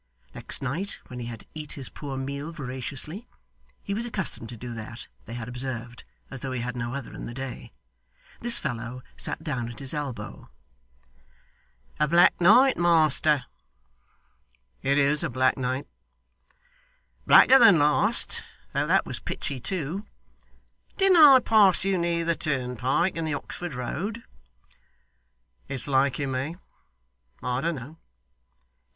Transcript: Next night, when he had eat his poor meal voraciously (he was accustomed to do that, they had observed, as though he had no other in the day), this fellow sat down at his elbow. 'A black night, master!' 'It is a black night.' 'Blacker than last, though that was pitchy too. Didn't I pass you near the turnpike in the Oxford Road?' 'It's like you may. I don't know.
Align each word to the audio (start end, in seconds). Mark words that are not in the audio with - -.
Next 0.33 0.63
night, 0.63 0.99
when 1.09 1.19
he 1.19 1.27
had 1.27 1.45
eat 1.53 1.73
his 1.73 1.87
poor 1.87 2.17
meal 2.17 2.51
voraciously 2.51 3.27
(he 3.83 3.93
was 3.93 4.03
accustomed 4.03 4.49
to 4.49 4.57
do 4.57 4.73
that, 4.73 5.05
they 5.25 5.35
had 5.35 5.47
observed, 5.47 6.05
as 6.31 6.39
though 6.41 6.51
he 6.53 6.61
had 6.61 6.75
no 6.75 6.95
other 6.95 7.13
in 7.13 7.27
the 7.27 7.35
day), 7.35 7.71
this 8.39 8.57
fellow 8.57 9.03
sat 9.15 9.43
down 9.43 9.69
at 9.69 9.77
his 9.77 9.93
elbow. 9.93 10.49
'A 11.99 12.07
black 12.07 12.41
night, 12.41 12.79
master!' 12.79 13.45
'It 14.81 14.97
is 14.97 15.21
a 15.23 15.29
black 15.29 15.55
night.' 15.55 15.85
'Blacker 17.27 17.59
than 17.59 17.77
last, 17.77 18.41
though 18.73 18.87
that 18.87 19.05
was 19.05 19.19
pitchy 19.19 19.59
too. 19.59 20.07
Didn't 20.97 21.21
I 21.23 21.37
pass 21.41 21.85
you 21.85 21.99
near 21.99 22.25
the 22.25 22.35
turnpike 22.35 23.15
in 23.17 23.23
the 23.25 23.35
Oxford 23.35 23.75
Road?' 23.75 24.23
'It's 25.67 25.87
like 25.87 26.17
you 26.17 26.27
may. 26.27 26.55
I 27.43 27.61
don't 27.61 27.75
know. 27.75 27.99